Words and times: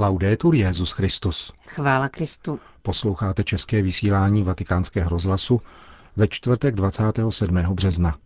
Laudetur 0.00 0.54
Jezus 0.54 0.92
Christus. 0.92 1.52
Chvála 1.66 2.08
Kristu. 2.08 2.60
Posloucháte 2.82 3.44
české 3.44 3.82
vysílání 3.82 4.42
Vatikánského 4.42 5.10
rozhlasu 5.10 5.60
ve 6.16 6.28
čtvrtek 6.28 6.74
27. 6.74 7.56
března. 7.56 8.18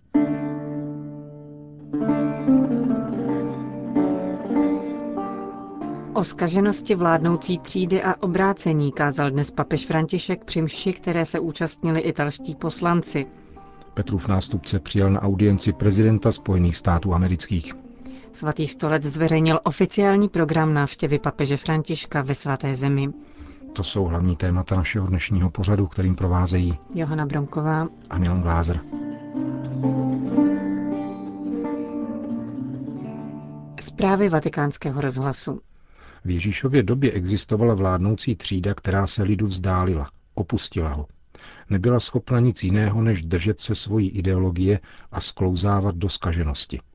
O 6.15 6.25
skaženosti 6.25 6.95
vládnoucí 6.95 7.59
třídy 7.59 8.03
a 8.03 8.23
obrácení 8.23 8.93
kázal 8.93 9.31
dnes 9.31 9.51
papež 9.51 9.87
František 9.87 10.45
při 10.45 10.63
mši, 10.63 10.93
které 10.93 11.25
se 11.25 11.39
účastnili 11.41 12.01
italští 12.01 12.55
poslanci. 12.55 13.27
Petrův 13.95 14.29
nástupce 14.29 14.79
přijal 14.79 15.11
na 15.11 15.23
audienci 15.23 15.73
prezidenta 15.73 16.33
Spojených 16.33 16.77
států 16.77 17.15
amerických. 17.15 17.82
Svatý 18.35 18.69
stolec 18.69 19.05
zveřejnil 19.05 19.61
oficiální 19.65 20.29
program 20.29 20.75
návštěvy 20.75 21.19
papeže 21.19 21.57
Františka 21.57 22.23
ve 22.23 22.35
svaté 22.35 22.75
zemi. 22.75 23.09
To 23.73 23.85
jsou 23.85 24.05
hlavní 24.05 24.37
témata 24.37 24.77
našeho 24.77 25.07
dnešního 25.07 25.51
pořadu, 25.51 25.87
kterým 25.87 26.17
provázejí 26.17 26.79
Johana 26.95 27.27
Bronková 27.27 27.89
a 28.11 28.19
Milan 28.19 28.43
Glázer. 28.43 28.81
Zprávy 33.81 34.29
vatikánského 34.29 35.01
rozhlasu. 35.01 35.61
V 36.25 36.31
Ježíšově 36.31 36.83
době 36.83 37.13
existovala 37.13 37.75
vládnoucí 37.75 38.37
třída, 38.37 38.75
která 38.75 39.07
se 39.07 39.23
lidu 39.23 39.47
vzdálila, 39.47 40.11
opustila 40.35 40.89
ho. 40.89 41.07
Nebyla 41.71 42.01
schopna 42.01 42.41
nic 42.41 42.63
jiného, 42.63 43.03
než 43.03 43.23
držet 43.23 43.61
se 43.61 43.75
svojí 43.75 44.11
ideologie 44.11 44.81
a 45.13 45.21
sklouzávat 45.21 45.97
do 45.97 46.09
skaženosti– 46.09 46.81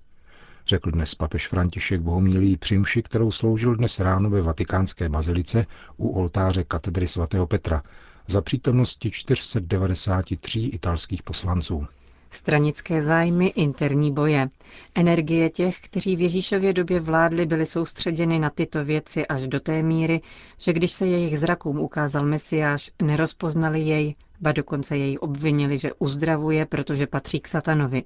řekl 0.67 0.91
dnes 0.91 1.15
papež 1.15 1.47
František 1.47 2.01
v 2.01 2.05
homílii 2.05 2.57
přimši, 2.57 3.03
kterou 3.03 3.31
sloužil 3.31 3.75
dnes 3.75 3.99
ráno 3.99 4.29
ve 4.29 4.41
vatikánské 4.41 5.09
bazilice 5.09 5.65
u 5.97 6.09
oltáře 6.09 6.63
katedry 6.63 7.07
svatého 7.07 7.47
Petra 7.47 7.83
za 8.27 8.41
přítomnosti 8.41 9.11
493 9.11 10.59
italských 10.59 11.23
poslanců. 11.23 11.87
Stranické 12.31 13.01
zájmy, 13.01 13.47
interní 13.47 14.13
boje. 14.13 14.49
Energie 14.95 15.49
těch, 15.49 15.79
kteří 15.79 16.15
v 16.15 16.21
Ježíšově 16.21 16.73
době 16.73 16.99
vládli, 16.99 17.45
byly 17.45 17.65
soustředěny 17.65 18.39
na 18.39 18.49
tyto 18.49 18.85
věci 18.85 19.27
až 19.27 19.47
do 19.47 19.59
té 19.59 19.81
míry, 19.83 20.21
že 20.57 20.73
když 20.73 20.91
se 20.91 21.07
jejich 21.07 21.39
zrakům 21.39 21.79
ukázal 21.79 22.25
Mesiáš, 22.25 22.91
nerozpoznali 23.01 23.81
jej, 23.81 24.15
ba 24.41 24.51
dokonce 24.51 24.97
jej 24.97 25.17
obvinili, 25.21 25.77
že 25.77 25.93
uzdravuje, 25.93 26.65
protože 26.65 27.07
patří 27.07 27.39
k 27.39 27.47
satanovi. 27.47 28.03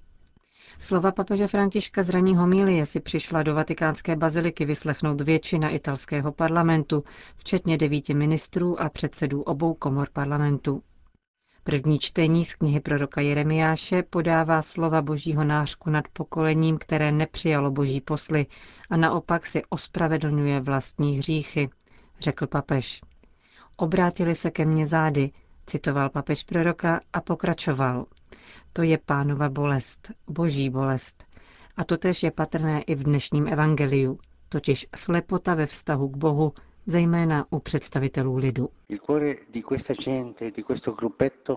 Slova 0.79 1.11
papeže 1.11 1.47
Františka 1.47 2.03
z 2.03 2.09
raní 2.09 2.35
homilie 2.35 2.85
si 2.85 2.99
přišla 2.99 3.43
do 3.43 3.55
vatikánské 3.55 4.15
baziliky 4.15 4.65
vyslechnout 4.65 5.21
většina 5.21 5.69
italského 5.69 6.31
parlamentu, 6.31 7.03
včetně 7.35 7.77
devíti 7.77 8.13
ministrů 8.13 8.81
a 8.81 8.89
předsedů 8.89 9.41
obou 9.41 9.73
komor 9.73 10.07
parlamentu. 10.13 10.83
První 11.63 11.99
čtení 11.99 12.45
z 12.45 12.53
knihy 12.53 12.79
proroka 12.79 13.21
Jeremiáše 13.21 14.03
podává 14.03 14.61
slova 14.61 15.01
božího 15.01 15.43
nářku 15.43 15.89
nad 15.89 16.07
pokolením, 16.13 16.77
které 16.77 17.11
nepřijalo 17.11 17.71
boží 17.71 18.01
posly 18.01 18.45
a 18.89 18.97
naopak 18.97 19.45
si 19.45 19.61
ospravedlňuje 19.69 20.59
vlastní 20.59 21.17
hříchy, 21.17 21.69
řekl 22.19 22.47
papež. 22.47 23.01
Obrátili 23.75 24.35
se 24.35 24.51
ke 24.51 24.65
mně 24.65 24.85
zády, 24.85 25.31
citoval 25.67 26.09
papež 26.09 26.43
proroka 26.43 27.01
a 27.13 27.21
pokračoval. 27.21 28.05
To 28.73 28.83
je 28.83 28.97
pánova 28.97 29.49
bolest, 29.49 30.11
boží 30.27 30.69
bolest. 30.69 31.23
A 31.77 31.83
to 31.83 31.97
tež 31.97 32.23
je 32.23 32.31
patrné 32.31 32.81
i 32.81 32.95
v 32.95 33.03
dnešním 33.03 33.47
evangeliu, 33.47 34.19
totiž 34.49 34.87
slepota 34.95 35.55
ve 35.55 35.65
vztahu 35.65 36.09
k 36.09 36.17
Bohu, 36.17 36.53
zejména 36.85 37.45
u 37.49 37.59
představitelů 37.59 38.35
lidu. 38.35 38.69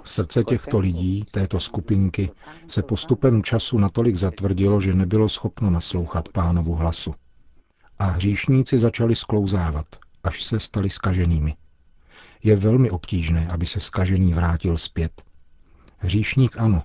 Srdce 0.04 0.44
těchto 0.44 0.78
lidí, 0.78 1.24
této 1.30 1.60
skupinky, 1.60 2.30
se 2.68 2.82
postupem 2.82 3.42
času 3.42 3.78
natolik 3.78 4.16
zatvrdilo, 4.16 4.80
že 4.80 4.94
nebylo 4.94 5.28
schopno 5.28 5.70
naslouchat 5.70 6.28
pánovu 6.28 6.74
hlasu. 6.74 7.14
A 7.98 8.04
hříšníci 8.04 8.78
začali 8.78 9.14
sklouzávat, 9.14 9.86
až 10.24 10.42
se 10.44 10.60
stali 10.60 10.90
skaženými. 10.90 11.54
Je 12.42 12.56
velmi 12.56 12.90
obtížné, 12.90 13.48
aby 13.48 13.66
se 13.66 13.80
skažený 13.80 14.34
vrátil 14.34 14.78
zpět. 14.78 15.22
Hříšník 16.04 16.58
ano, 16.58 16.82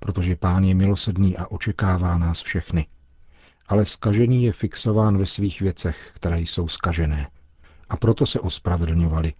protože 0.00 0.36
pán 0.36 0.64
je 0.64 0.74
milosedný 0.74 1.36
a 1.36 1.46
očekává 1.46 2.18
nás 2.18 2.40
všechny. 2.40 2.86
Ale 3.68 3.84
skažený 3.84 4.44
je 4.44 4.52
fixován 4.52 5.18
ve 5.18 5.26
svých 5.26 5.60
věcech, 5.60 6.10
které 6.14 6.40
jsou 6.40 6.68
skažené. 6.68 7.28
A 7.88 7.96
proto 7.96 8.26
se 8.26 8.40
ospravedlňovali, 8.40 9.32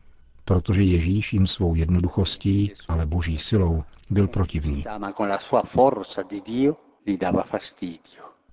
protože 0.45 0.83
Ježíš 0.83 1.33
jim 1.33 1.47
svou 1.47 1.75
jednoduchostí, 1.75 2.73
ale 2.89 3.07
boží 3.07 3.39
silou 3.39 3.83
byl 4.11 4.29
protivný. 4.29 4.85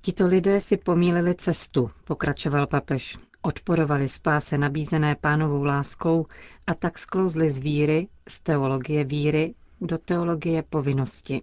Tito 0.02 0.28
lidé 0.28 0.60
si 0.60 0.78
pomílili 0.78 1.36
cestu, 1.36 1.90
pokračoval 2.04 2.68
papež. 2.68 3.18
Odporovali 3.42 4.08
spáse 4.08 4.58
nabízené 4.58 5.16
pánovou 5.16 5.64
láskou 5.64 6.26
a 6.68 6.74
tak 6.74 6.98
sklouzli 6.98 7.52
z 7.52 7.60
víry, 7.60 8.08
z 8.28 8.40
teologie 8.40 9.04
víry, 9.04 9.56
do 9.82 9.98
teologie 9.98 10.64
povinnosti. 10.64 11.42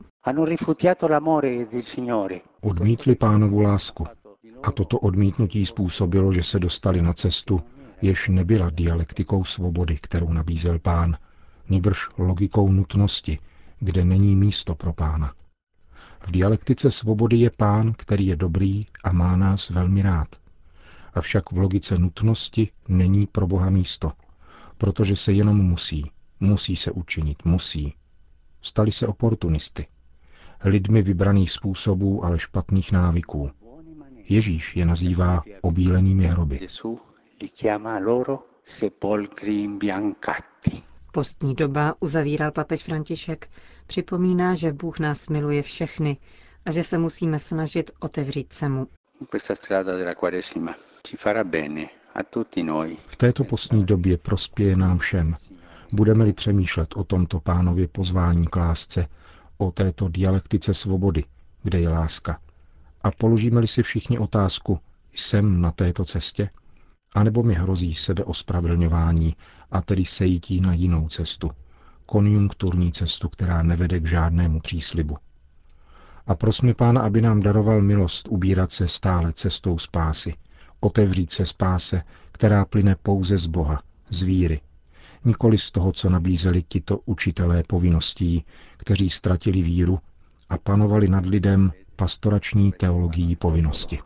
Odmítli 2.61 3.15
pánovu 3.15 3.61
lásku. 3.61 4.06
A 4.62 4.71
toto 4.71 4.99
odmítnutí 4.99 5.67
způsobilo, 5.67 6.33
že 6.33 6.43
se 6.43 6.59
dostali 6.59 7.03
na 7.03 7.12
cestu, 7.12 7.62
jež 8.03 8.28
nebyla 8.28 8.71
dialektikou 8.71 9.45
svobody, 9.45 9.99
kterou 10.00 10.33
nabízel 10.33 10.78
pán, 10.78 11.17
nýbrž 11.69 12.09
logikou 12.19 12.72
nutnosti, 12.72 13.39
kde 13.81 14.05
není 14.05 14.37
místo 14.37 14.75
pro 14.75 14.93
pána. 14.93 15.34
V 16.27 16.31
dialektice 16.31 16.91
svobody 16.91 17.37
je 17.37 17.51
pán, 17.51 17.93
který 17.93 18.27
je 18.27 18.37
dobrý 18.37 18.87
a 19.05 19.12
má 19.12 19.37
nás 19.37 19.71
velmi 19.71 20.03
rád. 20.03 20.28
Avšak 21.15 21.53
v 21.53 21.59
logice 21.59 21.99
nutnosti 21.99 22.69
není 22.89 23.27
pro 23.27 23.47
Boha 23.47 23.71
místo, 23.71 24.12
protože 24.78 25.16
se 25.16 25.33
jenom 25.33 25.56
musí, 25.56 26.11
musí 26.41 26.77
se 26.77 26.91
učinit, 26.91 27.45
musí. 27.45 27.95
Stali 28.65 28.93
se 28.93 29.07
oportunisty. 29.07 29.87
Lidmi 30.65 31.03
vybraných 31.03 31.51
způsobů, 31.51 32.25
ale 32.25 32.39
špatných 32.39 32.93
návyků. 32.93 33.51
Ježíš 34.29 34.77
je 34.77 34.87
nazývá 34.87 35.43
obílenými 35.63 36.27
hroby. 36.27 36.61
Postní 41.13 41.55
doba, 41.55 41.95
uzavíral 42.01 42.53
papež 42.53 42.83
František, 42.83 43.49
připomíná, 43.87 44.55
že 44.55 44.73
Bůh 44.73 44.99
nás 44.99 45.29
miluje 45.29 45.63
všechny 45.63 46.17
a 46.65 46.73
že 46.73 46.83
se 46.83 46.99
musíme 46.99 47.39
snažit 47.39 47.91
otevřít 48.01 48.53
se 48.53 48.69
mu. 48.69 48.87
V 53.09 53.17
této 53.17 53.45
postní 53.45 53.85
době 53.85 54.19
prospěje 54.19 54.77
nám 54.77 54.99
všem, 54.99 55.37
Budeme-li 55.93 56.33
přemýšlet 56.33 56.97
o 56.97 57.05
tomto 57.05 57.41
pánově 57.41 57.89
pozvání 57.89 58.47
k 58.47 58.56
lásce, 58.56 59.06
o 59.59 59.71
této 59.71 60.09
dialektice 60.09 60.75
svobody, 60.75 61.25
kde 61.62 61.81
je 61.81 61.89
láska, 61.89 62.39
a 63.03 63.11
položíme-li 63.11 63.67
si 63.67 63.83
všichni 63.83 64.19
otázku, 64.19 64.78
jsem 65.15 65.61
na 65.61 65.71
této 65.71 66.05
cestě, 66.05 66.50
anebo 67.15 67.43
mi 67.43 67.55
hrozí 67.55 67.95
sebeospravedlňování 67.95 69.37
a 69.71 69.83
tedy 69.83 70.05
sejítí 70.05 70.61
na 70.61 70.72
jinou 70.72 71.09
cestu, 71.09 71.50
konjunkturní 72.06 72.93
cestu, 72.93 73.28
která 73.28 73.62
nevede 73.62 74.01
k 74.01 74.06
žádnému 74.06 74.61
příslibu. 74.61 75.16
A 76.27 76.34
prosme 76.34 76.75
Pána, 76.75 77.01
aby 77.01 77.22
nám 77.22 77.41
daroval 77.41 77.81
milost 77.83 78.28
ubírat 78.28 78.72
se 78.72 78.89
stále 78.89 79.33
cestou 79.33 79.78
spásy, 79.78 80.34
otevřít 80.81 81.33
se 81.33 81.47
spáse, 81.47 82.03
která 82.33 82.65
plyne 82.65 82.97
pouze 83.03 83.39
z 83.39 83.47
Boha, 83.47 83.83
z 84.10 84.22
víry, 84.22 84.60
nikoli 85.24 85.59
z 85.59 85.71
toho, 85.71 85.92
co 85.92 86.10
nabízeli 86.10 86.62
tito 86.62 87.00
učitelé 87.04 87.62
povinností, 87.62 88.44
kteří 88.76 89.10
ztratili 89.10 89.62
víru 89.62 89.98
a 90.48 90.59
panovali 90.59 91.09
nad 91.09 91.26
lidem 91.26 91.72
pastorační 91.97 92.72
teologií 92.72 93.36
povinnosti. 93.36 93.98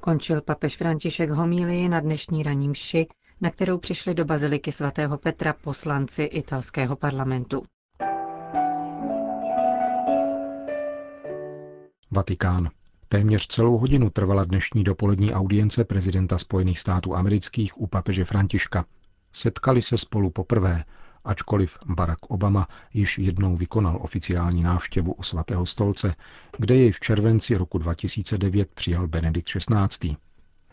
Končil 0.00 0.40
papež 0.40 0.76
František 0.76 1.30
homílii 1.30 1.88
na 1.88 2.00
dnešní 2.00 2.42
raní 2.42 2.68
mši, 2.68 3.06
na 3.40 3.50
kterou 3.50 3.78
přišli 3.78 4.14
do 4.14 4.24
baziliky 4.24 4.72
svatého 4.72 5.18
Petra 5.18 5.52
poslanci 5.52 6.22
italského 6.22 6.96
parlamentu. 6.96 7.62
Vatikán. 12.10 12.70
Téměř 13.14 13.46
celou 13.46 13.78
hodinu 13.78 14.10
trvala 14.10 14.44
dnešní 14.44 14.84
dopolední 14.84 15.32
audience 15.34 15.84
prezidenta 15.84 16.38
Spojených 16.38 16.78
států 16.78 17.16
amerických 17.16 17.80
u 17.80 17.86
papeže 17.86 18.24
Františka. 18.24 18.84
Setkali 19.32 19.82
se 19.82 19.98
spolu 19.98 20.30
poprvé, 20.30 20.84
ačkoliv 21.24 21.78
Barack 21.86 22.26
Obama 22.28 22.68
již 22.94 23.18
jednou 23.18 23.56
vykonal 23.56 23.98
oficiální 24.02 24.62
návštěvu 24.62 25.12
u 25.12 25.22
svatého 25.22 25.66
stolce, 25.66 26.14
kde 26.58 26.74
jej 26.74 26.92
v 26.92 27.00
červenci 27.00 27.54
roku 27.54 27.78
2009 27.78 28.68
přijal 28.74 29.08
Benedikt 29.08 29.48
XVI. 29.48 30.16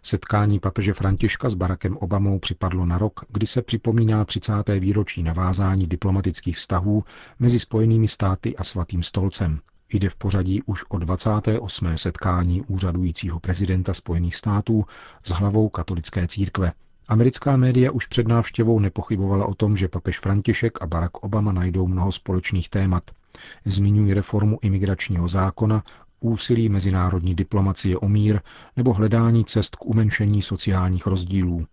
Setkání 0.04 0.60
papeže 0.60 0.94
Františka 0.94 1.50
s 1.50 1.54
Barackem 1.54 1.98
Obamou 1.98 2.40
připadlo 2.40 2.86
na 2.86 2.98
rok, 2.98 3.26
kdy 3.30 3.48
se 3.48 3.62
připomíná 3.62 4.26
30. 4.26 4.54
výročí 4.80 5.24
navázání 5.24 5.88
diplomatických 5.88 6.58
vztahů 6.58 7.04
mezi 7.40 7.60
Spojenými 7.60 8.08
státy 8.08 8.58
a 8.58 8.64
Svatým 8.64 9.04
stolcem. 9.04 9.60
Jde 9.94 10.10
v 10.10 10.16
pořadí 10.16 10.64
už 10.64 10.84
o 10.90 10.98
28. 10.98 11.98
setkání 11.98 12.62
úřadujícího 12.62 13.40
prezidenta 13.40 13.94
Spojených 13.94 14.36
států 14.36 14.86
s 15.24 15.30
hlavou 15.30 15.70
katolické 15.70 16.28
církve. 16.28 16.72
Americká 17.08 17.58
média 17.58 17.92
už 17.92 18.06
před 18.06 18.28
návštěvou 18.28 18.80
nepochybovala 18.80 19.46
o 19.46 19.54
tom, 19.54 19.78
že 19.78 19.88
papež 19.88 20.20
František 20.20 20.82
a 20.82 20.86
Barack 20.86 21.18
Obama 21.18 21.52
najdou 21.52 21.88
mnoho 21.88 22.12
společných 22.12 22.70
témat. 22.70 23.04
Zmiňují 23.66 24.14
reformu 24.14 24.60
imigračního 24.62 25.28
zákona, 25.28 25.84
úsilí 26.20 26.70
mezinárodní 26.70 27.36
diplomacie 27.36 27.98
o 27.98 28.10
mír 28.10 28.40
nebo 28.78 28.94
hledání 28.94 29.46
cest 29.46 29.76
k 29.76 29.86
umenšení 29.86 30.42
sociálních 30.42 31.08
rozdílů. 31.08 31.66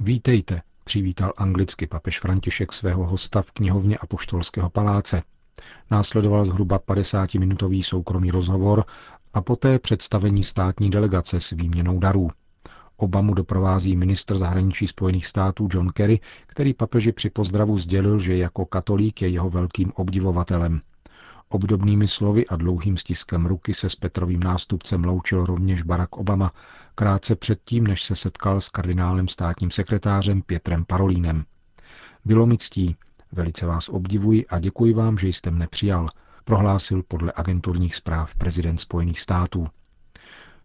Vítejte, 0.00 0.62
přivítal 0.84 1.32
anglicky 1.36 1.86
papež 1.86 2.20
František 2.20 2.72
svého 2.72 3.06
hosta 3.06 3.42
v 3.42 3.52
knihovně 3.52 3.98
Apoštolského 3.98 4.70
paláce. 4.70 5.22
Následoval 5.90 6.44
zhruba 6.44 6.78
50-minutový 6.78 7.82
soukromý 7.82 8.30
rozhovor 8.30 8.84
a 9.34 9.40
poté 9.40 9.78
představení 9.78 10.44
státní 10.44 10.90
delegace 10.90 11.40
s 11.40 11.50
výměnou 11.50 11.98
darů. 11.98 12.30
Obamu 12.96 13.34
doprovází 13.34 13.96
ministr 13.96 14.38
zahraničí 14.38 14.86
Spojených 14.86 15.26
států 15.26 15.68
John 15.70 15.88
Kerry, 15.88 16.20
který 16.46 16.74
papeži 16.74 17.12
při 17.12 17.30
pozdravu 17.30 17.78
sdělil, 17.78 18.18
že 18.18 18.36
jako 18.36 18.66
katolík 18.66 19.22
je 19.22 19.28
jeho 19.28 19.50
velkým 19.50 19.92
obdivovatelem. 19.94 20.80
Obdobnými 21.48 22.08
slovy 22.08 22.46
a 22.46 22.56
dlouhým 22.56 22.96
stiskem 22.96 23.46
ruky 23.46 23.74
se 23.74 23.88
s 23.88 23.96
Petrovým 23.96 24.42
nástupcem 24.42 25.04
loučil 25.04 25.46
rovněž 25.46 25.82
Barack 25.82 26.16
Obama, 26.16 26.52
krátce 26.94 27.36
předtím, 27.36 27.86
než 27.86 28.02
se 28.02 28.16
setkal 28.16 28.60
s 28.60 28.68
kardinálem 28.68 29.28
státním 29.28 29.70
sekretářem 29.70 30.42
Pětrem 30.42 30.84
Parolínem. 30.84 31.44
Bylo 32.24 32.46
mi 32.46 32.58
ctí, 32.58 32.96
velice 33.32 33.66
vás 33.66 33.88
obdivuji 33.88 34.46
a 34.46 34.58
děkuji 34.58 34.94
vám, 34.94 35.18
že 35.18 35.28
jste 35.28 35.50
mne 35.50 35.66
přijal, 35.66 36.08
prohlásil 36.44 37.02
podle 37.08 37.32
agenturních 37.36 37.94
zpráv 37.94 38.34
prezident 38.34 38.78
Spojených 38.78 39.20
států. 39.20 39.68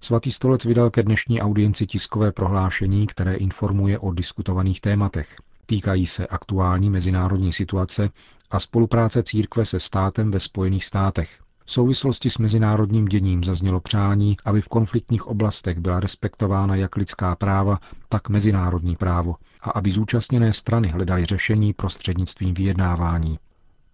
Svatý 0.01 0.31
stolec 0.31 0.65
vydal 0.65 0.89
ke 0.89 1.03
dnešní 1.03 1.41
audienci 1.41 1.87
tiskové 1.87 2.31
prohlášení, 2.31 3.07
které 3.07 3.35
informuje 3.35 3.99
o 3.99 4.11
diskutovaných 4.11 4.81
tématech. 4.81 5.35
Týkají 5.65 6.07
se 6.07 6.27
aktuální 6.27 6.89
mezinárodní 6.89 7.53
situace 7.53 8.09
a 8.51 8.59
spolupráce 8.59 9.23
církve 9.23 9.65
se 9.65 9.79
státem 9.79 10.31
ve 10.31 10.39
Spojených 10.39 10.85
státech. 10.85 11.46
V 11.69 11.71
souvislosti 11.71 12.29
s 12.29 12.37
mezinárodním 12.37 13.05
děním 13.05 13.43
zaznělo 13.43 13.79
přání, 13.79 14.37
aby 14.45 14.61
v 14.61 14.67
konfliktních 14.67 15.27
oblastech 15.27 15.79
byla 15.79 15.99
respektována 15.99 16.75
jak 16.75 16.95
lidská 16.95 17.35
práva, 17.35 17.79
tak 18.09 18.29
mezinárodní 18.29 18.95
právo 18.95 19.35
a 19.61 19.69
aby 19.69 19.91
zúčastněné 19.91 20.53
strany 20.53 20.87
hledaly 20.87 21.25
řešení 21.25 21.73
prostřednictvím 21.73 22.53
vyjednávání. 22.53 23.39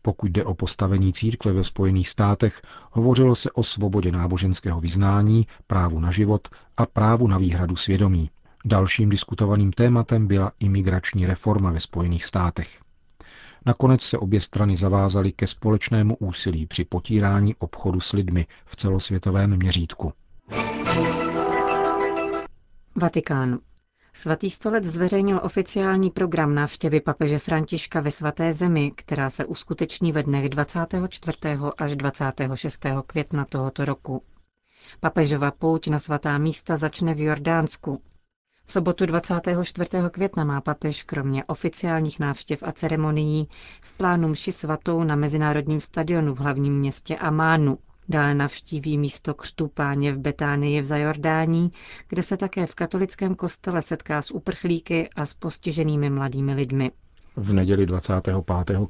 Pokud 0.01 0.31
jde 0.31 0.43
o 0.43 0.53
postavení 0.53 1.13
církve 1.13 1.53
ve 1.53 1.63
Spojených 1.63 2.09
státech, 2.09 2.61
hovořilo 2.91 3.35
se 3.35 3.51
o 3.51 3.63
svobodě 3.63 4.11
náboženského 4.11 4.81
vyznání, 4.81 5.47
právu 5.67 5.99
na 5.99 6.11
život 6.11 6.47
a 6.77 6.85
právu 6.85 7.27
na 7.27 7.37
výhradu 7.37 7.75
svědomí. 7.75 8.29
Dalším 8.65 9.09
diskutovaným 9.09 9.71
tématem 9.71 10.27
byla 10.27 10.51
imigrační 10.59 11.25
reforma 11.25 11.71
ve 11.71 11.79
Spojených 11.79 12.25
státech. 12.25 12.82
Nakonec 13.65 14.01
se 14.01 14.17
obě 14.17 14.41
strany 14.41 14.75
zavázaly 14.75 15.31
ke 15.31 15.47
společnému 15.47 16.15
úsilí 16.15 16.65
při 16.65 16.85
potírání 16.85 17.55
obchodu 17.55 17.99
s 17.99 18.13
lidmi 18.13 18.45
v 18.65 18.75
celosvětovém 18.75 19.57
měřítku. 19.57 20.13
Vatikán. 22.95 23.59
Svatý 24.15 24.49
stolec 24.49 24.85
zveřejnil 24.85 25.39
oficiální 25.43 26.09
program 26.09 26.55
návštěvy 26.55 27.01
papeže 27.01 27.39
Františka 27.39 27.99
ve 28.01 28.11
svaté 28.11 28.53
zemi, 28.53 28.91
která 28.95 29.29
se 29.29 29.45
uskuteční 29.45 30.11
ve 30.11 30.23
dnech 30.23 30.49
24. 30.49 31.37
až 31.77 31.95
26. 31.95 32.85
května 33.07 33.45
tohoto 33.45 33.85
roku. 33.85 34.23
Papežova 34.99 35.51
pouť 35.51 35.87
na 35.87 35.99
svatá 35.99 36.37
místa 36.37 36.77
začne 36.77 37.13
v 37.13 37.19
Jordánsku. 37.19 38.01
V 38.65 38.71
sobotu 38.71 39.05
24. 39.05 39.89
května 40.11 40.43
má 40.43 40.61
papež 40.61 41.03
kromě 41.03 41.43
oficiálních 41.45 42.19
návštěv 42.19 42.63
a 42.63 42.71
ceremonií 42.71 43.47
v 43.81 43.93
plánu 43.97 44.27
mši 44.27 44.51
svatou 44.51 45.03
na 45.03 45.15
Mezinárodním 45.15 45.79
stadionu 45.79 46.35
v 46.35 46.37
hlavním 46.39 46.79
městě 46.79 47.17
Amánu, 47.17 47.77
Dále 48.09 48.35
navštíví 48.35 48.97
místo 48.97 49.33
křtu 49.33 49.67
páně 49.67 50.13
v 50.13 50.17
Betánii 50.17 50.81
v 50.81 50.85
Zajordání, 50.85 51.71
kde 52.09 52.23
se 52.23 52.37
také 52.37 52.65
v 52.65 52.75
katolickém 52.75 53.35
kostele 53.35 53.81
setká 53.81 54.21
s 54.21 54.31
uprchlíky 54.31 55.09
a 55.15 55.25
s 55.25 55.33
postiženými 55.33 56.09
mladými 56.09 56.53
lidmi. 56.53 56.91
V 57.35 57.53
neděli 57.53 57.85
25. 57.85 58.35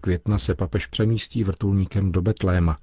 května 0.01 0.37
se 0.39 0.55
papež 0.55 0.87
přemístí 0.87 1.43
vrtulníkem 1.43 2.11
do 2.11 2.21
Betléma. 2.21 2.77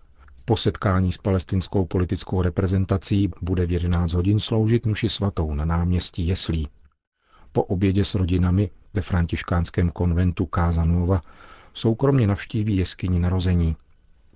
Po 0.44 0.56
setkání 0.56 1.12
s 1.12 1.18
palestinskou 1.18 1.84
politickou 1.84 2.42
reprezentací 2.42 3.30
bude 3.42 3.66
v 3.66 3.72
11 3.72 4.12
hodin 4.12 4.40
sloužit 4.40 4.86
muši 4.86 5.08
svatou 5.08 5.54
na 5.54 5.64
náměstí 5.64 6.26
Jeslí. 6.26 6.68
Po 7.52 7.62
obědě 7.62 8.04
s 8.04 8.14
rodinami 8.14 8.70
ve 8.94 9.02
františkánském 9.02 9.90
konventu 9.90 10.46
Kázanova 10.46 11.22
soukromně 11.74 12.26
navštíví 12.26 12.76
jeskyni 12.76 13.18
narození– 13.18 13.76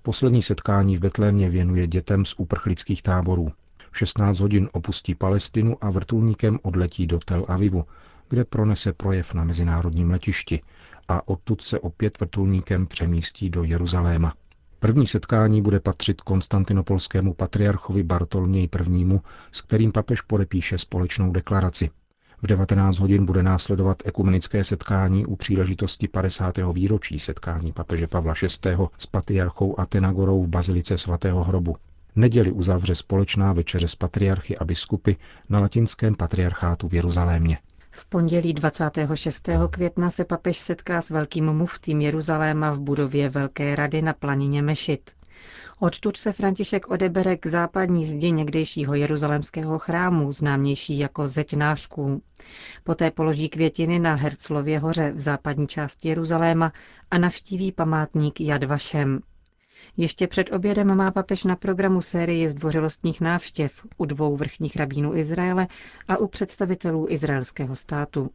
Poslední 0.05 0.41
setkání 0.41 0.97
v 0.97 0.99
Betlémě 0.99 1.49
věnuje 1.49 1.87
dětem 1.87 2.25
z 2.25 2.33
uprchlických 2.37 3.01
táborů. 3.01 3.51
V 3.91 3.97
16 3.97 4.39
hodin 4.39 4.69
opustí 4.73 5.15
Palestinu 5.15 5.77
a 5.81 5.89
vrtulníkem 5.89 6.59
odletí 6.61 7.07
do 7.07 7.19
Tel 7.25 7.45
Avivu, 7.47 7.85
kde 8.29 8.45
pronese 8.45 8.93
projev 8.93 9.33
na 9.33 9.43
mezinárodním 9.43 10.11
letišti 10.11 10.61
a 11.07 11.27
odtud 11.27 11.61
se 11.61 11.79
opět 11.79 12.19
vrtulníkem 12.19 12.87
přemístí 12.87 13.49
do 13.49 13.63
Jeruzaléma. 13.63 14.33
První 14.79 15.07
setkání 15.07 15.61
bude 15.61 15.79
patřit 15.79 16.21
konstantinopolskému 16.21 17.33
patriarchovi 17.33 18.03
Bartoloměji 18.03 18.69
I., 18.89 19.19
s 19.51 19.61
kterým 19.61 19.91
papež 19.91 20.21
podepíše 20.21 20.77
společnou 20.77 21.31
deklaraci. 21.31 21.89
V 22.41 22.47
19 22.47 22.99
hodin 22.99 23.25
bude 23.25 23.43
následovat 23.43 23.97
ekumenické 24.05 24.63
setkání 24.63 25.25
u 25.25 25.35
příležitosti 25.35 26.07
50. 26.07 26.55
výročí 26.73 27.19
setkání 27.19 27.71
papeže 27.71 28.07
Pavla 28.07 28.33
VI. 28.41 28.77
s 28.97 29.05
patriarchou 29.05 29.79
Atenagorou 29.79 30.43
v 30.43 30.47
Bazilice 30.47 30.97
svatého 30.97 31.43
hrobu. 31.43 31.75
Neděli 32.15 32.51
uzavře 32.51 32.95
společná 32.95 33.53
večeře 33.53 33.87
s 33.87 33.95
patriarchy 33.95 34.57
a 34.57 34.65
biskupy 34.65 35.15
na 35.49 35.59
latinském 35.59 36.15
patriarchátu 36.15 36.87
v 36.87 36.93
Jeruzalémě. 36.93 37.57
V 37.91 38.05
pondělí 38.05 38.53
26. 38.53 39.49
května 39.69 40.09
se 40.09 40.25
papež 40.25 40.57
setká 40.57 41.01
s 41.01 41.09
velkým 41.09 41.45
muftým 41.45 42.01
Jeruzaléma 42.01 42.71
v 42.71 42.79
budově 42.79 43.29
Velké 43.29 43.75
rady 43.75 44.01
na 44.01 44.13
planině 44.13 44.61
Mešit. 44.61 45.11
Odtud 45.79 46.17
se 46.17 46.31
František 46.33 46.91
odebere 46.91 47.37
k 47.37 47.45
západní 47.47 48.05
zdi 48.05 48.31
někdejšího 48.31 48.95
jeruzalemského 48.95 49.79
chrámu, 49.79 50.31
známější 50.31 50.99
jako 50.99 51.27
Zeď 51.27 51.53
nářků. 51.53 52.21
Poté 52.83 53.11
položí 53.11 53.49
květiny 53.49 53.99
na 53.99 54.15
Herclově 54.15 54.79
hoře 54.79 55.11
v 55.11 55.19
západní 55.19 55.67
části 55.67 56.07
Jeruzaléma 56.09 56.71
a 57.11 57.17
navštíví 57.17 57.71
památník 57.71 58.41
Jad 58.41 58.63
Vašem. 58.63 59.19
Ještě 59.97 60.27
před 60.27 60.51
obědem 60.51 60.95
má 60.95 61.11
papež 61.11 61.43
na 61.43 61.55
programu 61.55 62.01
série 62.01 62.49
zdvořilostních 62.49 63.21
návštěv 63.21 63.85
u 63.97 64.05
dvou 64.05 64.35
vrchních 64.35 64.75
rabínů 64.75 65.15
Izraele 65.15 65.67
a 66.07 66.17
u 66.17 66.27
představitelů 66.27 67.05
izraelského 67.09 67.75
státu. 67.75 68.29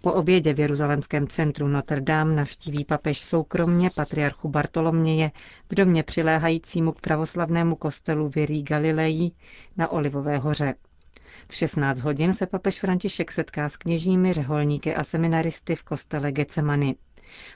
Po 0.00 0.12
obědě 0.12 0.54
v 0.54 0.60
jeruzalemském 0.60 1.28
centru 1.28 1.68
Notre 1.68 2.00
Dame 2.00 2.34
navštíví 2.34 2.84
papež 2.84 3.20
soukromně 3.20 3.90
patriarchu 3.90 4.48
Bartoloměje 4.48 5.30
v 5.70 5.74
domě 5.74 6.02
přiléhajícímu 6.02 6.92
k 6.92 7.00
pravoslavnému 7.00 7.76
kostelu 7.76 8.28
Virí 8.28 8.62
Galileji 8.62 9.30
na 9.76 9.88
Olivové 9.88 10.38
hoře. 10.38 10.74
V 11.48 11.54
16 11.54 12.00
hodin 12.00 12.32
se 12.32 12.46
papež 12.46 12.80
František 12.80 13.32
setká 13.32 13.68
s 13.68 13.76
kněžími, 13.76 14.32
řeholníky 14.32 14.94
a 14.94 15.04
seminaristy 15.04 15.74
v 15.74 15.82
kostele 15.82 16.32
Getsemany. 16.32 16.94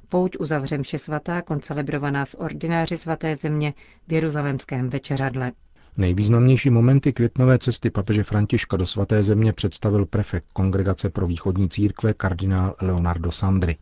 Pouť 0.08 0.36
uzavře 0.38 0.78
mše 0.78 0.98
svatá, 0.98 1.42
koncelebrovaná 1.42 2.24
s 2.24 2.40
ordináři 2.40 2.96
svaté 2.96 3.36
země 3.36 3.74
v 4.08 4.12
jeruzalemském 4.12 4.90
večeřadle. 4.90 5.52
Nejvýznamnější 5.98 6.70
momenty 6.70 7.12
květnové 7.12 7.58
cesty 7.58 7.90
papeže 7.90 8.22
Františka 8.24 8.76
do 8.76 8.86
svaté 8.86 9.22
země 9.22 9.52
představil 9.52 10.06
prefekt 10.06 10.46
Kongregace 10.52 11.10
pro 11.10 11.26
východní 11.26 11.68
církve 11.68 12.14
kardinál 12.14 12.74
Leonardo 12.80 13.32
Sandri. 13.32 13.76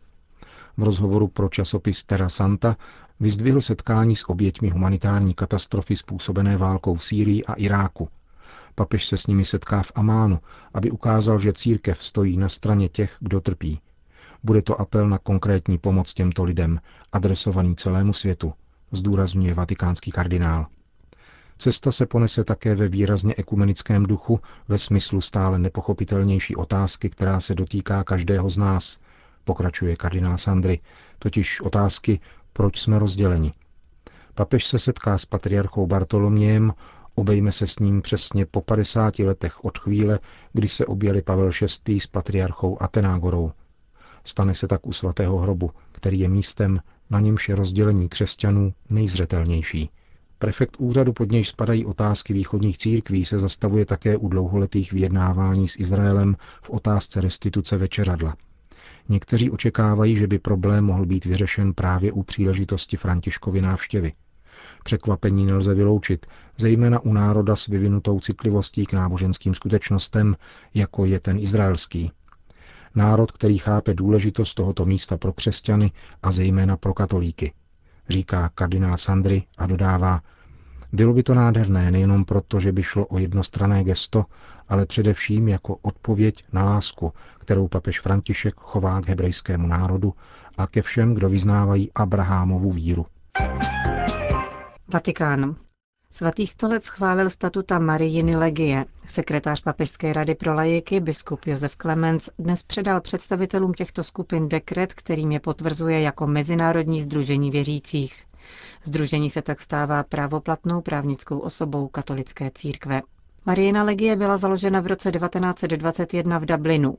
V 0.77 0.83
rozhovoru 0.83 1.27
pro 1.27 1.49
časopis 1.49 2.03
Terra 2.03 2.29
Santa 2.29 2.77
vyzdvihl 3.19 3.61
setkání 3.61 4.15
s 4.15 4.29
oběťmi 4.29 4.69
humanitární 4.69 5.33
katastrofy 5.33 5.95
způsobené 5.95 6.57
válkou 6.57 6.95
v 6.95 7.03
Sýrii 7.03 7.45
a 7.45 7.53
Iráku. 7.53 8.09
Papež 8.75 9.05
se 9.07 9.17
s 9.17 9.27
nimi 9.27 9.45
setká 9.45 9.83
v 9.83 9.91
Amánu, 9.95 10.39
aby 10.73 10.91
ukázal, 10.91 11.39
že 11.39 11.53
církev 11.53 12.03
stojí 12.03 12.37
na 12.37 12.49
straně 12.49 12.89
těch, 12.89 13.15
kdo 13.19 13.41
trpí. 13.41 13.79
Bude 14.43 14.61
to 14.61 14.81
apel 14.81 15.09
na 15.09 15.17
konkrétní 15.17 15.77
pomoc 15.77 16.13
těmto 16.13 16.43
lidem, 16.43 16.79
adresovaný 17.13 17.75
celému 17.75 18.13
světu, 18.13 18.53
zdůrazňuje 18.91 19.53
vatikánský 19.53 20.11
kardinál. 20.11 20.67
Cesta 21.57 21.91
se 21.91 22.05
ponese 22.05 22.43
také 22.43 22.75
ve 22.75 22.87
výrazně 22.87 23.33
ekumenickém 23.37 24.03
duchu, 24.03 24.39
ve 24.67 24.77
smyslu 24.77 25.21
stále 25.21 25.59
nepochopitelnější 25.59 26.55
otázky, 26.55 27.09
která 27.09 27.39
se 27.39 27.55
dotýká 27.55 28.03
každého 28.03 28.49
z 28.49 28.57
nás, 28.57 28.99
pokračuje 29.43 29.95
kardinál 29.95 30.37
Sandry, 30.37 30.79
totiž 31.19 31.61
otázky, 31.61 32.19
proč 32.53 32.81
jsme 32.81 32.99
rozděleni. 32.99 33.53
Papež 34.35 34.65
se 34.65 34.79
setká 34.79 35.17
s 35.17 35.25
patriarchou 35.25 35.87
Bartolomějem, 35.87 36.73
obejme 37.15 37.51
se 37.51 37.67
s 37.67 37.79
ním 37.79 38.01
přesně 38.01 38.45
po 38.45 38.61
50 38.61 39.19
letech 39.19 39.65
od 39.65 39.77
chvíle, 39.77 40.19
kdy 40.53 40.67
se 40.67 40.85
objeli 40.85 41.21
Pavel 41.21 41.49
VI. 41.87 41.99
s 41.99 42.07
patriarchou 42.07 42.81
Atenágorou. 42.81 43.51
Stane 44.23 44.55
se 44.55 44.67
tak 44.67 44.87
u 44.87 44.93
svatého 44.93 45.37
hrobu, 45.37 45.71
který 45.91 46.19
je 46.19 46.29
místem, 46.29 46.79
na 47.09 47.19
němž 47.19 47.49
je 47.49 47.55
rozdělení 47.55 48.09
křesťanů 48.09 48.73
nejzřetelnější. 48.89 49.89
Prefekt 50.39 50.75
úřadu, 50.79 51.13
pod 51.13 51.31
nějž 51.31 51.47
spadají 51.47 51.85
otázky 51.85 52.33
východních 52.33 52.77
církví, 52.77 53.25
se 53.25 53.39
zastavuje 53.39 53.85
také 53.85 54.17
u 54.17 54.27
dlouholetých 54.27 54.93
vyjednávání 54.93 55.67
s 55.67 55.79
Izraelem 55.79 56.35
v 56.61 56.69
otázce 56.69 57.21
restituce 57.21 57.77
večeradla. 57.77 58.35
Někteří 59.09 59.51
očekávají, 59.51 60.15
že 60.15 60.27
by 60.27 60.39
problém 60.39 60.85
mohl 60.85 61.05
být 61.05 61.25
vyřešen 61.25 61.73
právě 61.73 62.11
u 62.11 62.23
příležitosti 62.23 62.97
Františkovy 62.97 63.61
návštěvy. 63.61 64.11
Překvapení 64.83 65.45
nelze 65.45 65.73
vyloučit, 65.73 66.25
zejména 66.57 66.99
u 66.99 67.13
národa 67.13 67.55
s 67.55 67.67
vyvinutou 67.67 68.19
citlivostí 68.19 68.85
k 68.85 68.93
náboženským 68.93 69.53
skutečnostem, 69.53 70.35
jako 70.73 71.05
je 71.05 71.19
ten 71.19 71.37
izraelský. 71.39 72.11
Národ, 72.95 73.31
který 73.31 73.57
chápe 73.57 73.93
důležitost 73.93 74.53
tohoto 74.53 74.85
místa 74.85 75.17
pro 75.17 75.33
křesťany 75.33 75.91
a 76.23 76.31
zejména 76.31 76.77
pro 76.77 76.93
katolíky. 76.93 77.53
Říká 78.09 78.49
kardinál 78.55 78.97
Sandry 78.97 79.43
a 79.57 79.65
dodává, 79.65 80.21
bylo 80.93 81.13
by 81.13 81.23
to 81.23 81.33
nádherné 81.33 81.91
nejenom 81.91 82.25
proto, 82.25 82.59
že 82.59 82.71
by 82.71 82.83
šlo 82.83 83.05
o 83.05 83.19
jednostrané 83.19 83.83
gesto, 83.83 84.25
ale 84.69 84.85
především 84.85 85.47
jako 85.47 85.75
odpověď 85.75 86.45
na 86.53 86.63
lásku, 86.63 87.13
kterou 87.39 87.67
papež 87.67 87.99
František 87.99 88.55
chová 88.57 89.01
k 89.01 89.07
hebrejskému 89.07 89.67
národu 89.67 90.13
a 90.57 90.67
ke 90.67 90.81
všem, 90.81 91.13
kdo 91.13 91.29
vyznávají 91.29 91.91
Abrahamovu 91.95 92.71
víru. 92.71 93.05
Vatikán. 94.93 95.55
Svatý 96.17 96.47
stolec 96.47 96.83
schválil 96.85 97.29
statuta 97.29 97.79
Marijiny 97.79 98.35
Legie. 98.35 98.85
Sekretář 99.05 99.61
Papežské 99.61 100.13
rady 100.13 100.35
pro 100.35 100.53
lajiky, 100.53 100.99
biskup 100.99 101.45
Josef 101.45 101.75
Clemens, 101.77 102.29
dnes 102.39 102.63
předal 102.63 103.01
představitelům 103.01 103.73
těchto 103.73 104.03
skupin 104.03 104.49
dekret, 104.49 104.93
kterým 104.93 105.31
je 105.31 105.39
potvrzuje 105.39 106.01
jako 106.01 106.27
Mezinárodní 106.27 107.01
združení 107.01 107.51
věřících. 107.51 108.23
Združení 108.83 109.29
se 109.29 109.41
tak 109.41 109.61
stává 109.61 110.03
právoplatnou 110.03 110.81
právnickou 110.81 111.39
osobou 111.39 111.87
katolické 111.87 112.51
církve. 112.55 113.01
Marijina 113.47 113.83
Legie 113.83 114.15
byla 114.15 114.37
založena 114.37 114.79
v 114.79 114.87
roce 114.87 115.11
1921 115.11 116.37
v 116.39 116.45
Dublinu. 116.45 116.97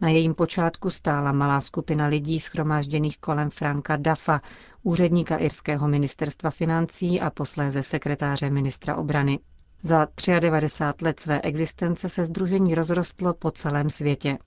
Na 0.00 0.08
jejím 0.08 0.34
počátku 0.34 0.90
stála 0.90 1.32
malá 1.32 1.60
skupina 1.60 2.06
lidí 2.06 2.40
schromážděných 2.40 3.18
kolem 3.18 3.50
Franka 3.50 3.96
Dafa, 3.96 4.40
úředníka 4.82 5.36
irského 5.36 5.88
ministerstva 5.88 6.50
financí 6.50 7.20
a 7.20 7.30
posléze 7.30 7.82
sekretáře 7.82 8.50
ministra 8.50 8.96
obrany. 8.96 9.38
Za 9.82 10.06
93 10.40 11.04
let 11.04 11.20
své 11.20 11.40
existence 11.40 12.08
se 12.08 12.24
združení 12.24 12.74
rozrostlo 12.74 13.34
po 13.34 13.50
celém 13.50 13.90
světě. 13.90 14.38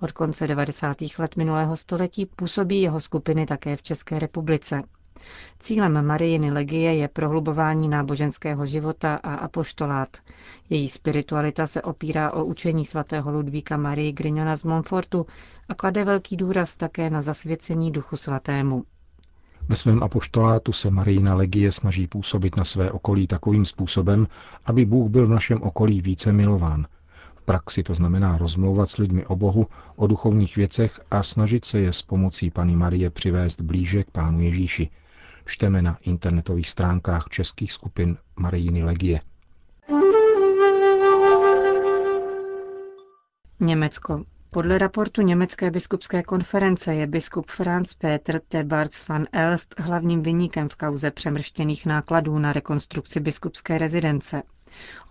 Od 0.00 0.12
konce 0.12 0.46
90. 0.46 0.96
let 1.18 1.36
minulého 1.36 1.76
století 1.76 2.26
působí 2.26 2.80
jeho 2.80 3.00
skupiny 3.00 3.46
také 3.46 3.76
v 3.76 3.82
České 3.82 4.18
republice. 4.18 4.82
Cílem 5.66 6.06
Marijiny 6.06 6.50
legie 6.50 6.94
je 6.94 7.08
prohlubování 7.08 7.88
náboženského 7.88 8.66
života 8.66 9.14
a 9.14 9.34
apoštolát. 9.34 10.16
Její 10.70 10.88
spiritualita 10.88 11.66
se 11.66 11.82
opírá 11.82 12.32
o 12.32 12.44
učení 12.44 12.84
svatého 12.84 13.30
Ludvíka 13.32 13.76
Marie 13.76 14.12
Grignona 14.12 14.56
z 14.56 14.64
Montfortu 14.64 15.26
a 15.68 15.74
klade 15.74 16.04
velký 16.04 16.36
důraz 16.36 16.76
také 16.76 17.10
na 17.10 17.22
zasvěcení 17.22 17.92
duchu 17.92 18.16
svatému. 18.16 18.84
Ve 19.68 19.76
svém 19.76 20.02
apoštolátu 20.02 20.72
se 20.72 20.90
Marijina 20.90 21.34
legie 21.34 21.72
snaží 21.72 22.06
působit 22.06 22.56
na 22.56 22.64
své 22.64 22.90
okolí 22.90 23.26
takovým 23.26 23.64
způsobem, 23.64 24.26
aby 24.64 24.84
Bůh 24.84 25.10
byl 25.10 25.26
v 25.26 25.30
našem 25.30 25.62
okolí 25.62 26.00
více 26.00 26.32
milován. 26.32 26.86
V 27.34 27.42
praxi 27.42 27.82
to 27.82 27.94
znamená 27.94 28.38
rozmlouvat 28.38 28.90
s 28.90 28.96
lidmi 28.96 29.26
o 29.26 29.36
Bohu, 29.36 29.66
o 29.96 30.06
duchovních 30.06 30.56
věcech 30.56 31.00
a 31.10 31.22
snažit 31.22 31.64
se 31.64 31.80
je 31.80 31.92
s 31.92 32.02
pomocí 32.02 32.50
Pany 32.50 32.76
Marie 32.76 33.10
přivést 33.10 33.60
blíže 33.60 34.04
k 34.04 34.10
Pánu 34.10 34.40
Ježíši– 34.40 34.90
čteme 35.46 35.82
na 35.82 35.98
internetových 36.00 36.68
stránkách 36.68 37.28
českých 37.28 37.72
skupin 37.72 38.16
Marijiny 38.36 38.84
Legie. 38.84 39.20
Německo. 43.60 44.24
Podle 44.50 44.78
raportu 44.78 45.22
Německé 45.22 45.70
biskupské 45.70 46.22
konference 46.22 46.94
je 46.94 47.06
biskup 47.06 47.50
Franz 47.50 47.94
Peter 47.94 48.40
Tebarts 48.48 49.08
van 49.08 49.26
Elst 49.32 49.80
hlavním 49.80 50.20
vyníkem 50.20 50.68
v 50.68 50.76
kauze 50.76 51.10
přemrštěných 51.10 51.86
nákladů 51.86 52.38
na 52.38 52.52
rekonstrukci 52.52 53.20
biskupské 53.20 53.78
rezidence. 53.78 54.42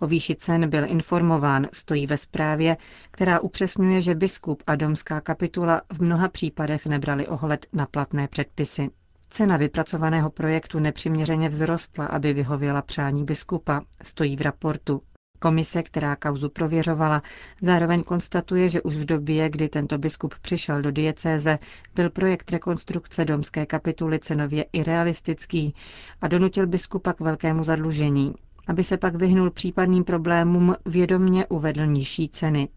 O 0.00 0.06
výši 0.06 0.36
cen 0.36 0.70
byl 0.70 0.90
informován, 0.90 1.66
stojí 1.72 2.06
ve 2.06 2.16
zprávě, 2.16 2.76
která 3.10 3.40
upřesňuje, 3.40 4.00
že 4.00 4.14
biskup 4.14 4.62
a 4.66 4.74
domská 4.74 5.20
kapitula 5.20 5.82
v 5.92 6.02
mnoha 6.02 6.28
případech 6.28 6.86
nebrali 6.86 7.26
ohled 7.26 7.66
na 7.72 7.86
platné 7.86 8.28
předpisy. 8.28 8.90
Cena 9.36 9.56
vypracovaného 9.56 10.30
projektu 10.30 10.78
nepřiměřeně 10.78 11.48
vzrostla, 11.50 12.06
aby 12.06 12.32
vyhověla 12.32 12.82
přání 12.82 13.24
biskupa, 13.24 13.80
stojí 14.02 14.36
v 14.36 14.40
raportu. 14.40 15.02
Komise, 15.38 15.82
která 15.82 16.16
kauzu 16.16 16.48
prověřovala, 16.50 17.22
zároveň 17.60 18.02
konstatuje, 18.02 18.68
že 18.68 18.82
už 18.82 18.96
v 18.96 19.04
době, 19.04 19.50
kdy 19.50 19.68
tento 19.68 19.98
biskup 19.98 20.34
přišel 20.42 20.82
do 20.82 20.90
diecéze, 20.90 21.58
byl 21.94 22.10
projekt 22.10 22.50
rekonstrukce 22.50 23.24
domské 23.24 23.66
kapituly 23.66 24.18
cenově 24.18 24.64
irealistický 24.72 25.74
a 26.22 26.28
donutil 26.28 26.66
biskupa 26.66 27.12
k 27.12 27.20
velkému 27.20 27.64
zadlužení. 27.64 28.34
Aby 28.66 28.84
se 28.84 28.96
pak 28.96 29.14
vyhnul 29.14 29.50
případným 29.50 30.04
problémům, 30.04 30.74
vědomně 30.86 31.46
uvedl 31.46 31.86
nižší 31.86 32.28
ceny. 32.28 32.68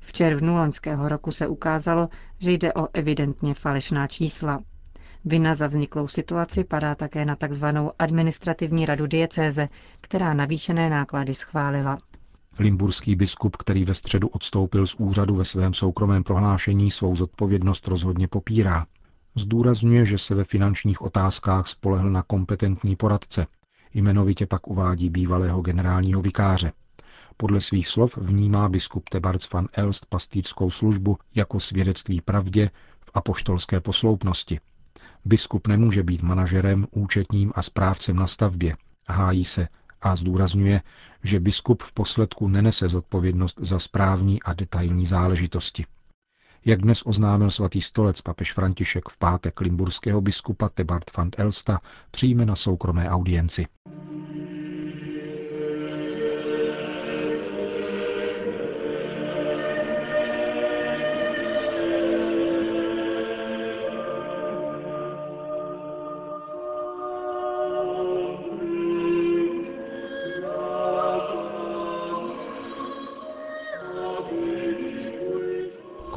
V 0.00 0.12
červnu 0.12 0.56
loňského 0.56 1.08
roku 1.08 1.32
se 1.32 1.46
ukázalo, 1.46 2.08
že 2.38 2.52
jde 2.52 2.72
o 2.72 2.88
evidentně 2.92 3.54
falešná 3.54 4.06
čísla. 4.06 4.58
Vina 5.24 5.54
za 5.54 5.66
vzniklou 5.66 6.08
situaci 6.08 6.64
padá 6.64 6.94
také 6.94 7.24
na 7.24 7.36
tzv. 7.36 7.64
administrativní 7.98 8.86
radu 8.86 9.06
diecéze, 9.06 9.68
která 10.00 10.34
navýšené 10.34 10.90
náklady 10.90 11.34
schválila. 11.34 11.98
Limburský 12.58 13.16
biskup, 13.16 13.56
který 13.56 13.84
ve 13.84 13.94
středu 13.94 14.28
odstoupil 14.28 14.86
z 14.86 14.94
úřadu 14.94 15.34
ve 15.34 15.44
svém 15.44 15.74
soukromém 15.74 16.24
prohlášení, 16.24 16.90
svou 16.90 17.16
zodpovědnost 17.16 17.88
rozhodně 17.88 18.28
popírá. 18.28 18.86
Zdůrazňuje, 19.36 20.04
že 20.04 20.18
se 20.18 20.34
ve 20.34 20.44
finančních 20.44 21.02
otázkách 21.02 21.66
spolehl 21.66 22.10
na 22.10 22.22
kompetentní 22.22 22.96
poradce. 22.96 23.46
Jmenovitě 23.94 24.46
pak 24.46 24.68
uvádí 24.68 25.10
bývalého 25.10 25.60
generálního 25.60 26.22
vikáře. 26.22 26.72
Podle 27.36 27.60
svých 27.60 27.88
slov 27.88 28.16
vnímá 28.16 28.68
biskup 28.68 29.08
Tebarc 29.08 29.52
van 29.52 29.68
Elst 29.72 30.06
pastýřskou 30.06 30.70
službu 30.70 31.16
jako 31.34 31.60
svědectví 31.60 32.20
pravdě 32.20 32.70
v 33.00 33.10
apoštolské 33.14 33.80
posloupnosti, 33.80 34.60
Biskup 35.24 35.66
nemůže 35.66 36.02
být 36.02 36.22
manažerem, 36.22 36.86
účetním 36.90 37.52
a 37.54 37.62
správcem 37.62 38.16
na 38.16 38.26
stavbě. 38.26 38.76
Hájí 39.08 39.44
se 39.44 39.68
a 40.02 40.16
zdůrazňuje, 40.16 40.82
že 41.22 41.40
biskup 41.40 41.82
v 41.82 41.92
posledku 41.92 42.48
nenese 42.48 42.88
zodpovědnost 42.88 43.58
za 43.62 43.78
správní 43.78 44.42
a 44.42 44.54
detailní 44.54 45.06
záležitosti. 45.06 45.86
Jak 46.64 46.80
dnes 46.80 47.02
oznámil 47.06 47.50
svatý 47.50 47.82
stolec 47.82 48.20
papež 48.20 48.52
František 48.52 49.08
v 49.08 49.16
pátek 49.16 49.60
limburského 49.60 50.20
biskupa 50.20 50.68
Tebart 50.68 51.16
van 51.16 51.30
Elsta 51.36 51.78
přijme 52.10 52.46
na 52.46 52.56
soukromé 52.56 53.10
audienci. 53.10 53.66